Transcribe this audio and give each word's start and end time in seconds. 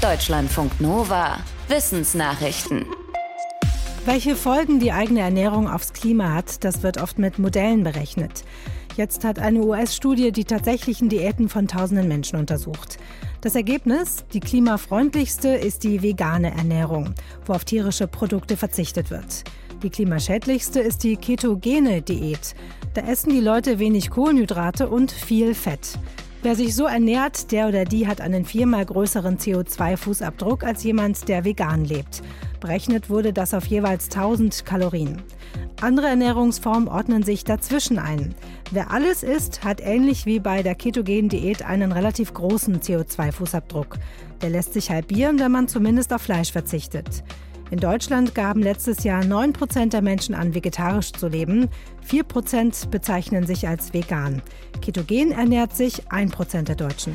Deutschlandfunk 0.00 0.80
Nova. 0.80 1.40
Wissensnachrichten. 1.68 2.86
Welche 4.06 4.34
Folgen 4.34 4.80
die 4.80 4.92
eigene 4.92 5.20
Ernährung 5.20 5.68
aufs 5.68 5.92
Klima 5.92 6.32
hat, 6.32 6.64
das 6.64 6.82
wird 6.82 7.02
oft 7.02 7.18
mit 7.18 7.38
Modellen 7.38 7.84
berechnet. 7.84 8.44
Jetzt 8.96 9.24
hat 9.24 9.38
eine 9.38 9.60
US-Studie 9.60 10.32
die 10.32 10.46
tatsächlichen 10.46 11.10
Diäten 11.10 11.50
von 11.50 11.68
tausenden 11.68 12.08
Menschen 12.08 12.38
untersucht. 12.38 12.96
Das 13.42 13.54
Ergebnis, 13.54 14.24
die 14.32 14.40
klimafreundlichste 14.40 15.50
ist 15.50 15.84
die 15.84 16.00
vegane 16.00 16.56
Ernährung, 16.56 17.14
wo 17.44 17.52
auf 17.52 17.66
tierische 17.66 18.06
Produkte 18.06 18.56
verzichtet 18.56 19.10
wird. 19.10 19.44
Die 19.82 19.90
klimaschädlichste 19.90 20.80
ist 20.80 21.04
die 21.04 21.18
ketogene 21.18 22.00
Diät. 22.00 22.54
Da 22.94 23.02
essen 23.02 23.34
die 23.34 23.40
Leute 23.40 23.78
wenig 23.78 24.08
Kohlenhydrate 24.08 24.88
und 24.88 25.12
viel 25.12 25.54
Fett. 25.54 25.98
Wer 26.42 26.56
sich 26.56 26.74
so 26.74 26.86
ernährt, 26.86 27.52
der 27.52 27.68
oder 27.68 27.84
die 27.84 28.08
hat 28.08 28.22
einen 28.22 28.46
viermal 28.46 28.86
größeren 28.86 29.36
CO2-Fußabdruck 29.36 30.64
als 30.64 30.82
jemand, 30.82 31.28
der 31.28 31.44
vegan 31.44 31.84
lebt. 31.84 32.22
Berechnet 32.60 33.10
wurde 33.10 33.34
das 33.34 33.52
auf 33.52 33.66
jeweils 33.66 34.06
1000 34.06 34.64
Kalorien. 34.64 35.20
Andere 35.82 36.06
Ernährungsformen 36.06 36.88
ordnen 36.88 37.24
sich 37.24 37.44
dazwischen 37.44 37.98
ein. 37.98 38.34
Wer 38.70 38.90
alles 38.90 39.22
isst, 39.22 39.64
hat 39.64 39.82
ähnlich 39.82 40.24
wie 40.24 40.40
bei 40.40 40.62
der 40.62 40.74
ketogenen 40.74 41.28
Diät 41.28 41.62
einen 41.62 41.92
relativ 41.92 42.32
großen 42.32 42.80
CO2-Fußabdruck. 42.80 43.98
Der 44.40 44.48
lässt 44.48 44.72
sich 44.72 44.90
halbieren, 44.90 45.38
wenn 45.40 45.52
man 45.52 45.68
zumindest 45.68 46.10
auf 46.10 46.22
Fleisch 46.22 46.52
verzichtet. 46.52 47.22
In 47.70 47.78
Deutschland 47.78 48.34
gaben 48.34 48.62
letztes 48.62 49.04
Jahr 49.04 49.24
9 49.24 49.52
Prozent 49.52 49.92
der 49.92 50.02
Menschen 50.02 50.34
an, 50.34 50.56
vegetarisch 50.56 51.12
zu 51.12 51.28
leben. 51.28 51.68
4 52.02 52.24
Prozent 52.24 52.90
bezeichnen 52.90 53.46
sich 53.46 53.68
als 53.68 53.94
vegan. 53.94 54.42
Ketogen 54.82 55.30
ernährt 55.30 55.76
sich 55.76 56.10
1 56.10 56.32
Prozent 56.32 56.66
der 56.66 56.74
Deutschen. 56.74 57.14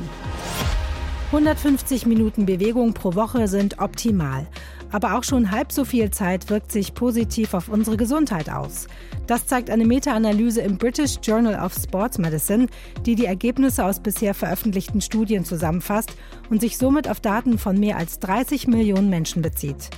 150 1.26 2.06
Minuten 2.06 2.46
Bewegung 2.46 2.94
pro 2.94 3.14
Woche 3.14 3.48
sind 3.48 3.80
optimal. 3.80 4.46
Aber 4.92 5.18
auch 5.18 5.24
schon 5.24 5.50
halb 5.50 5.72
so 5.72 5.84
viel 5.84 6.10
Zeit 6.10 6.48
wirkt 6.48 6.72
sich 6.72 6.94
positiv 6.94 7.52
auf 7.52 7.68
unsere 7.68 7.98
Gesundheit 7.98 8.48
aus. 8.48 8.86
Das 9.26 9.46
zeigt 9.46 9.68
eine 9.68 9.84
Meta-Analyse 9.84 10.62
im 10.62 10.78
British 10.78 11.16
Journal 11.22 11.62
of 11.62 11.74
Sports 11.74 12.16
Medicine, 12.16 12.68
die 13.04 13.14
die 13.14 13.26
Ergebnisse 13.26 13.84
aus 13.84 14.00
bisher 14.00 14.32
veröffentlichten 14.32 15.02
Studien 15.02 15.44
zusammenfasst 15.44 16.12
und 16.48 16.62
sich 16.62 16.78
somit 16.78 17.10
auf 17.10 17.20
Daten 17.20 17.58
von 17.58 17.78
mehr 17.78 17.98
als 17.98 18.20
30 18.20 18.68
Millionen 18.68 19.10
Menschen 19.10 19.42
bezieht. 19.42 19.90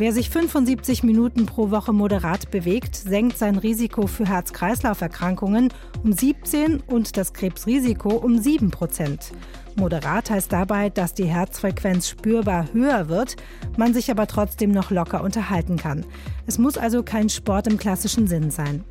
Wer 0.00 0.14
sich 0.14 0.30
75 0.30 1.02
Minuten 1.02 1.44
pro 1.44 1.70
Woche 1.70 1.92
moderat 1.92 2.50
bewegt, 2.50 2.96
senkt 2.96 3.36
sein 3.36 3.56
Risiko 3.56 4.06
für 4.06 4.24
Herz-Kreislauf-Erkrankungen 4.24 5.68
um 6.02 6.14
17 6.14 6.80
und 6.80 7.18
das 7.18 7.34
Krebsrisiko 7.34 8.08
um 8.08 8.38
7 8.38 8.70
Prozent. 8.70 9.32
Moderat 9.76 10.30
heißt 10.30 10.50
dabei, 10.50 10.88
dass 10.88 11.12
die 11.12 11.26
Herzfrequenz 11.26 12.08
spürbar 12.08 12.72
höher 12.72 13.10
wird, 13.10 13.36
man 13.76 13.92
sich 13.92 14.10
aber 14.10 14.26
trotzdem 14.26 14.70
noch 14.70 14.90
locker 14.90 15.22
unterhalten 15.22 15.76
kann. 15.76 16.06
Es 16.46 16.56
muss 16.56 16.78
also 16.78 17.02
kein 17.02 17.28
Sport 17.28 17.66
im 17.66 17.76
klassischen 17.76 18.26
Sinn 18.26 18.50
sein. 18.50 18.84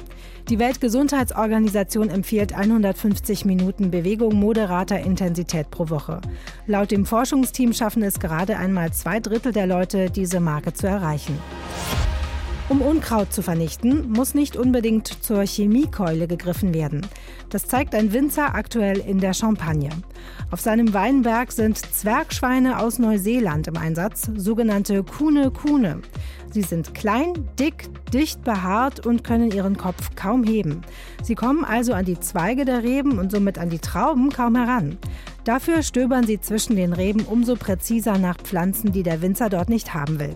Die 0.50 0.58
Weltgesundheitsorganisation 0.58 2.09
empfiehlt 2.09 2.53
150 2.53 3.45
Minuten 3.45 3.92
Bewegung 3.92 4.36
moderater 4.36 5.00
Intensität 5.00 5.70
pro 5.70 5.89
Woche. 5.89 6.22
Laut 6.66 6.92
dem 6.92 7.06
Forschungsteam 7.06 7.73
schaffen 7.73 8.02
es 8.03 8.20
gerade 8.20 8.58
einmal 8.58 8.92
zwei 8.92 9.20
Drittel 9.20 9.52
der 9.52 9.67
Leute, 9.67 10.09
diese 10.09 10.40
Marke 10.40 10.73
zu 10.73 10.88
erreichen. 10.88 11.38
Um 12.70 12.84
Unkraut 12.84 13.34
zu 13.34 13.42
vernichten, 13.42 14.12
muss 14.12 14.36
nicht 14.36 14.56
unbedingt 14.56 15.08
zur 15.08 15.44
Chemiekeule 15.44 16.28
gegriffen 16.28 16.72
werden. 16.72 17.03
Das 17.50 17.67
zeigt 17.67 17.95
ein 17.95 18.14
Winzer 18.14 18.53
aktuell 18.53 19.00
in 19.00 19.17
der 19.17 19.34
Champagne. 19.34 19.89
Auf 20.52 20.62
seinem 20.62 20.94
Weinberg 20.94 21.52
sind 21.52 21.80
Zwergschweine 21.80 22.78
aus 22.78 23.00
Neuseeland 23.00 23.67
im 23.67 23.75
Einsatz, 23.75 24.30
sogenannte 24.36 25.03
Kuhne 25.03 25.50
Kuhne. 25.50 26.02
Sie 26.52 26.62
sind 26.62 26.94
klein, 26.94 27.34
dick, 27.58 27.90
dicht 28.14 28.44
behaart 28.44 29.03
und 29.03 29.23
können 29.23 29.50
ihren 29.50 29.75
Kopf 29.75 30.16
kaum 30.16 30.44
heben. 30.44 30.81
Sie 31.24 31.34
kommen 31.34 31.66
also 31.66 31.94
an 31.94 32.06
die 32.06 32.19
Zweige 32.19 32.66
der 32.66 32.84
Reben 32.84 33.18
und 33.18 33.31
somit 33.31 33.58
an 33.58 33.72
die 33.72 33.79
Trauben 33.79 34.29
kaum 34.29 34.56
heran. 34.56 35.00
Dafür 35.44 35.81
stöbern 35.81 36.28
sie 36.28 36.40
zwischen 36.40 36.75
den 36.75 36.94
Reben 36.94 37.22
umso 37.22 37.56
präziser 37.56 38.19
nach 38.19 38.38
Pflanzen, 38.38 38.91
die 38.91 39.02
der 39.02 39.24
Winzer 39.24 39.50
dort 39.50 39.69
nicht 39.69 39.96
haben 39.96 40.19
will. 40.19 40.35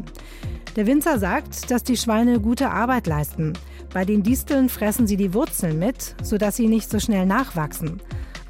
Der 0.76 0.88
Winzer 0.88 1.20
sagt, 1.20 1.70
dass 1.70 1.84
die 1.84 1.98
Schweine 1.98 2.40
gute 2.40 2.72
Arbeit 2.72 3.06
leisten. 3.06 3.54
Bei 3.94 4.06
den 4.06 4.24
Disteln 4.24 4.70
fressen 4.70 5.06
sie 5.06 5.18
die 5.18 5.36
Wurzeln 5.36 5.78
mit, 5.78 6.16
sodass 6.24 6.56
sie 6.56 6.68
nicht 6.68 6.90
so 6.90 7.00
schnell 7.00 7.28
nachwachsen. 7.28 8.02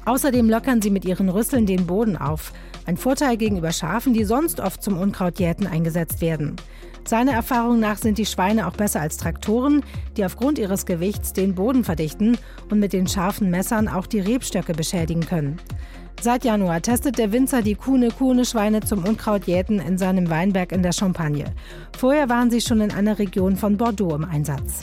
Außerdem 0.06 0.48
lockern 0.48 0.80
sie 0.80 0.90
mit 0.90 1.04
ihren 1.04 1.28
Rüsseln 1.28 1.66
den 1.66 1.86
Boden 1.86 2.16
auf. 2.16 2.54
Ein 2.86 2.96
Vorteil 2.96 3.36
gegenüber 3.36 3.72
Schafen, 3.72 4.14
die 4.14 4.24
sonst 4.24 4.60
oft 4.60 4.82
zum 4.82 4.98
Unkrautjäten 4.98 5.66
eingesetzt 5.66 6.22
werden. 6.22 6.56
Seiner 7.06 7.32
Erfahrung 7.32 7.80
nach 7.80 7.98
sind 7.98 8.16
die 8.16 8.24
Schweine 8.24 8.66
auch 8.66 8.76
besser 8.76 9.02
als 9.02 9.18
Traktoren, 9.18 9.82
die 10.16 10.24
aufgrund 10.24 10.58
ihres 10.58 10.86
Gewichts 10.86 11.34
den 11.34 11.54
Boden 11.54 11.84
verdichten 11.84 12.38
und 12.70 12.78
mit 12.78 12.94
den 12.94 13.06
scharfen 13.06 13.50
Messern 13.50 13.86
auch 13.86 14.06
die 14.06 14.20
Rebstöcke 14.20 14.72
beschädigen 14.72 15.26
können. 15.26 15.58
Seit 16.20 16.44
Januar 16.44 16.80
testet 16.80 17.18
der 17.18 17.32
Winzer 17.32 17.62
die 17.62 17.74
Kuhne-Kuhne-Schweine 17.74 18.80
zum 18.80 19.04
Unkrautjäten 19.04 19.78
in 19.78 19.98
seinem 19.98 20.30
Weinberg 20.30 20.72
in 20.72 20.82
der 20.82 20.92
Champagne. 20.92 21.46
Vorher 21.98 22.28
waren 22.28 22.50
sie 22.50 22.60
schon 22.60 22.80
in 22.80 22.92
einer 22.92 23.18
Region 23.18 23.56
von 23.56 23.76
Bordeaux 23.76 24.14
im 24.14 24.24
Einsatz. 24.24 24.80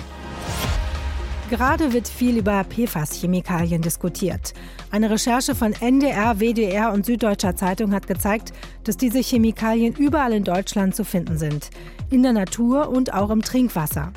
Gerade 1.51 1.91
wird 1.91 2.07
viel 2.07 2.37
über 2.37 2.63
PFAS-Chemikalien 2.63 3.81
diskutiert. 3.81 4.53
Eine 4.89 5.09
Recherche 5.09 5.53
von 5.53 5.73
NDR, 5.73 6.39
WDR 6.39 6.93
und 6.93 7.05
Süddeutscher 7.05 7.57
Zeitung 7.57 7.91
hat 7.91 8.07
gezeigt, 8.07 8.53
dass 8.85 8.95
diese 8.95 9.19
Chemikalien 9.19 9.93
überall 9.93 10.31
in 10.31 10.45
Deutschland 10.45 10.95
zu 10.95 11.03
finden 11.03 11.37
sind. 11.37 11.69
In 12.09 12.23
der 12.23 12.31
Natur 12.31 12.87
und 12.87 13.13
auch 13.13 13.31
im 13.31 13.41
Trinkwasser. 13.41 14.13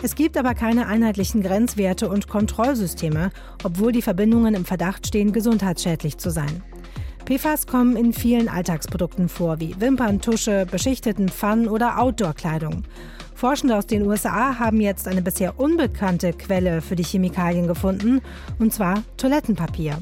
Es 0.00 0.14
gibt 0.14 0.36
aber 0.36 0.54
keine 0.54 0.86
einheitlichen 0.86 1.42
Grenzwerte 1.42 2.08
und 2.08 2.28
Kontrollsysteme, 2.28 3.30
obwohl 3.64 3.90
die 3.90 4.02
Verbindungen 4.02 4.54
im 4.54 4.64
Verdacht 4.64 5.08
stehen, 5.08 5.32
gesundheitsschädlich 5.32 6.18
zu 6.18 6.30
sein. 6.30 6.62
PFAS 7.24 7.66
kommen 7.66 7.96
in 7.96 8.12
vielen 8.12 8.48
Alltagsprodukten 8.48 9.28
vor, 9.28 9.58
wie 9.60 9.78
Wimperntusche, 9.80 10.66
beschichteten 10.70 11.28
Pfannen 11.28 11.68
oder 11.68 11.98
Outdoor-Kleidung. 11.98 12.84
Forschende 13.34 13.76
aus 13.76 13.86
den 13.86 14.06
USA 14.06 14.58
haben 14.58 14.80
jetzt 14.80 15.06
eine 15.08 15.20
bisher 15.20 15.60
unbekannte 15.60 16.32
Quelle 16.32 16.80
für 16.80 16.96
die 16.96 17.04
Chemikalien 17.04 17.66
gefunden, 17.66 18.20
und 18.58 18.72
zwar 18.72 19.02
Toilettenpapier. 19.16 19.98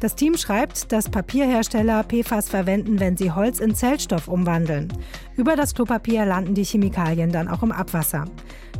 Das 0.00 0.14
Team 0.14 0.36
schreibt, 0.36 0.92
dass 0.92 1.08
Papierhersteller 1.08 2.04
PFAS 2.04 2.48
verwenden, 2.48 3.00
wenn 3.00 3.16
sie 3.16 3.32
Holz 3.32 3.60
in 3.60 3.74
Zellstoff 3.74 4.28
umwandeln. 4.28 4.92
Über 5.36 5.56
das 5.56 5.74
Klopapier 5.74 6.24
landen 6.24 6.54
die 6.54 6.64
Chemikalien 6.64 7.32
dann 7.32 7.48
auch 7.48 7.62
im 7.62 7.72
Abwasser. 7.72 8.24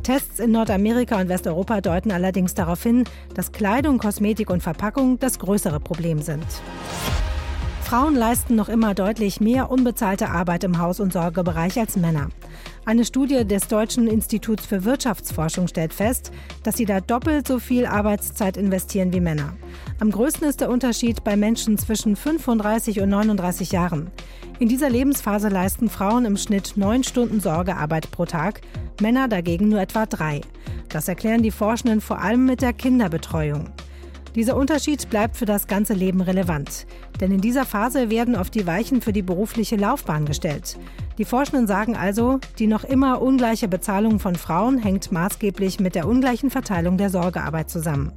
Tests 0.02 0.38
in 0.38 0.52
Nordamerika 0.52 1.20
und 1.20 1.28
Westeuropa 1.28 1.80
deuten 1.80 2.12
allerdings 2.12 2.54
darauf 2.54 2.82
hin, 2.82 3.04
dass 3.34 3.52
Kleidung, 3.52 3.98
Kosmetik 3.98 4.50
und 4.50 4.62
Verpackung 4.62 5.18
das 5.18 5.38
größere 5.38 5.80
Problem 5.80 6.20
sind. 6.20 6.44
Frauen 7.82 8.14
leisten 8.14 8.54
noch 8.54 8.68
immer 8.68 8.94
deutlich 8.94 9.40
mehr 9.40 9.70
unbezahlte 9.70 10.30
Arbeit 10.30 10.64
im 10.64 10.78
Haus- 10.78 11.00
und 11.00 11.12
Sorgebereich 11.12 11.78
als 11.78 11.96
Männer. 11.96 12.28
Eine 12.86 13.06
Studie 13.06 13.46
des 13.46 13.68
Deutschen 13.68 14.06
Instituts 14.06 14.66
für 14.66 14.84
Wirtschaftsforschung 14.84 15.68
stellt 15.68 15.94
fest, 15.94 16.30
dass 16.64 16.76
sie 16.76 16.84
da 16.84 17.00
doppelt 17.00 17.48
so 17.48 17.58
viel 17.58 17.86
Arbeitszeit 17.86 18.58
investieren 18.58 19.10
wie 19.14 19.20
Männer. 19.20 19.56
Am 20.00 20.10
größten 20.10 20.46
ist 20.46 20.60
der 20.60 20.68
Unterschied 20.68 21.24
bei 21.24 21.34
Menschen 21.34 21.78
zwischen 21.78 22.14
35 22.14 23.00
und 23.00 23.08
39 23.08 23.72
Jahren. 23.72 24.10
In 24.58 24.68
dieser 24.68 24.90
Lebensphase 24.90 25.48
leisten 25.48 25.88
Frauen 25.88 26.26
im 26.26 26.36
Schnitt 26.36 26.74
neun 26.76 27.04
Stunden 27.04 27.40
Sorgearbeit 27.40 28.10
pro 28.10 28.26
Tag, 28.26 28.60
Männer 29.00 29.28
dagegen 29.28 29.70
nur 29.70 29.80
etwa 29.80 30.04
drei. 30.04 30.42
Das 30.90 31.08
erklären 31.08 31.42
die 31.42 31.50
Forschenden 31.50 32.02
vor 32.02 32.20
allem 32.20 32.44
mit 32.44 32.60
der 32.60 32.74
Kinderbetreuung. 32.74 33.70
Dieser 34.34 34.56
Unterschied 34.56 35.08
bleibt 35.10 35.36
für 35.36 35.44
das 35.44 35.68
ganze 35.68 35.94
Leben 35.94 36.20
relevant. 36.20 36.86
Denn 37.20 37.30
in 37.30 37.40
dieser 37.40 37.64
Phase 37.64 38.10
werden 38.10 38.34
oft 38.34 38.54
die 38.54 38.66
Weichen 38.66 39.00
für 39.00 39.12
die 39.12 39.22
berufliche 39.22 39.76
Laufbahn 39.76 40.26
gestellt. 40.26 40.76
Die 41.18 41.24
Forschenden 41.24 41.68
sagen 41.68 41.96
also, 41.96 42.40
die 42.58 42.66
noch 42.66 42.82
immer 42.82 43.22
ungleiche 43.22 43.68
Bezahlung 43.68 44.18
von 44.18 44.34
Frauen 44.34 44.78
hängt 44.78 45.12
maßgeblich 45.12 45.78
mit 45.78 45.94
der 45.94 46.08
ungleichen 46.08 46.50
Verteilung 46.50 46.98
der 46.98 47.10
Sorgearbeit 47.10 47.70
zusammen. 47.70 48.12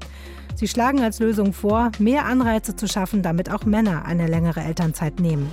Sie 0.55 0.67
schlagen 0.67 1.01
als 1.01 1.19
Lösung 1.19 1.53
vor, 1.53 1.91
mehr 1.99 2.25
Anreize 2.25 2.75
zu 2.75 2.87
schaffen, 2.87 3.21
damit 3.21 3.51
auch 3.51 3.65
Männer 3.65 4.05
eine 4.05 4.25
längere 4.25 4.61
Elternzeit 4.61 5.19
nehmen. 5.19 5.51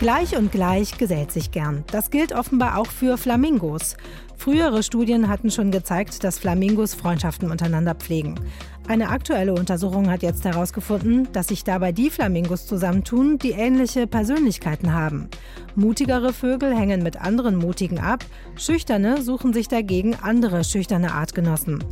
Gleich 0.00 0.34
und 0.34 0.50
gleich 0.50 0.96
gesellt 0.96 1.30
sich 1.30 1.50
gern. 1.50 1.84
Das 1.92 2.10
gilt 2.10 2.32
offenbar 2.32 2.78
auch 2.78 2.86
für 2.86 3.18
Flamingos. 3.18 3.98
Frühere 4.34 4.82
Studien 4.82 5.28
hatten 5.28 5.50
schon 5.50 5.70
gezeigt, 5.70 6.24
dass 6.24 6.38
Flamingos 6.38 6.94
Freundschaften 6.94 7.50
untereinander 7.50 7.94
pflegen. 7.94 8.40
Eine 8.88 9.10
aktuelle 9.10 9.52
Untersuchung 9.52 10.08
hat 10.10 10.22
jetzt 10.22 10.46
herausgefunden, 10.46 11.28
dass 11.34 11.48
sich 11.48 11.64
dabei 11.64 11.92
die 11.92 12.08
Flamingos 12.08 12.66
zusammentun, 12.66 13.36
die 13.36 13.50
ähnliche 13.50 14.06
Persönlichkeiten 14.06 14.94
haben. 14.94 15.28
Mutigere 15.74 16.32
Vögel 16.32 16.74
hängen 16.74 17.02
mit 17.02 17.20
anderen 17.20 17.56
Mutigen 17.56 17.98
ab, 17.98 18.24
schüchterne 18.56 19.20
suchen 19.20 19.52
sich 19.52 19.68
dagegen 19.68 20.16
andere 20.22 20.64
schüchterne 20.64 21.12
Artgenossen. 21.12 21.84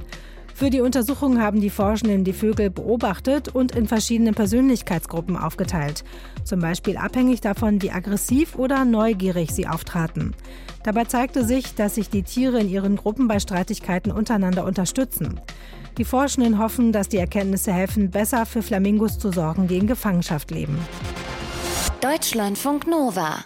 Für 0.58 0.70
die 0.70 0.81
Untersuchung 0.81 1.40
haben 1.40 1.60
die 1.60 1.70
Forschenden 1.70 2.25
die 2.25 2.32
Vögel 2.32 2.69
beobachtet 2.69 3.46
und 3.46 3.76
in 3.76 3.87
verschiedene 3.87 4.32
Persönlichkeitsgruppen 4.32 5.37
aufgeteilt. 5.37 6.02
Zum 6.43 6.58
Beispiel 6.58 6.96
abhängig 6.96 7.40
davon, 7.40 7.81
wie 7.81 7.93
aggressiv 7.93 8.56
oder 8.56 8.84
neugierig 8.84 9.52
sie 9.52 9.69
auftraten. 9.69 10.34
Dabei 10.82 11.05
zeigte 11.05 11.44
sich, 11.44 11.76
dass 11.76 11.94
sich 11.94 12.10
die 12.10 12.25
Tiere 12.25 12.58
in 12.58 12.69
ihren 12.69 12.96
Gruppen 12.96 13.28
bei 13.28 13.38
Streitigkeiten 13.38 14.10
untereinander 14.10 14.64
unterstützen. 14.64 15.40
Die 15.96 16.05
Forschenden 16.05 16.58
hoffen, 16.58 16.90
dass 16.90 17.08
die 17.08 17.19
Erkenntnisse 17.19 17.72
helfen, 17.72 18.11
besser 18.11 18.44
für 18.44 18.61
Flamingos 18.61 19.20
zu 19.20 19.31
sorgen, 19.31 19.69
die 19.69 19.78
in 19.78 19.87
Gefangenschaft 19.87 20.50
leben. 20.50 20.76
Deutschlandfunk 22.00 22.88
Nova 22.88 23.44